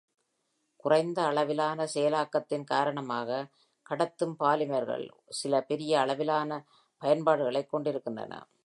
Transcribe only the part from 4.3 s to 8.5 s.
பாலிமர்கள் சில பெரிய அளவிலான பயன்பாடுகளைக் கொண்டிருக்கின்றன.